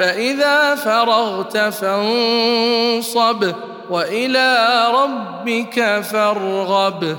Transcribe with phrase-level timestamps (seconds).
[0.00, 3.52] فإذا فرغت فانصب
[3.90, 7.16] وإلى ربك فارغب.